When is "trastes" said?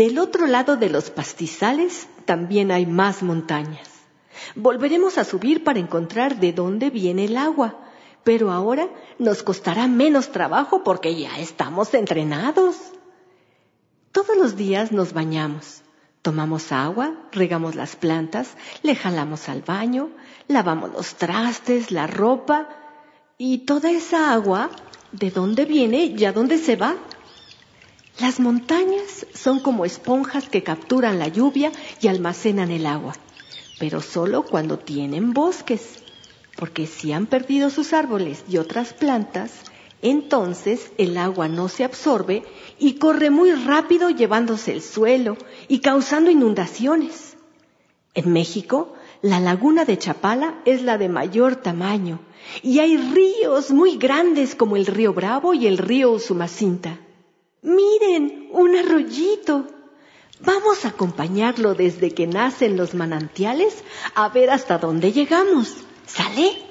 21.16-21.90